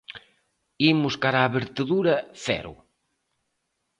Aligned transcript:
Imos 0.91 1.15
cara 1.23 1.39
a 1.43 1.53
vertedura 1.57 2.13
cero. 2.45 2.73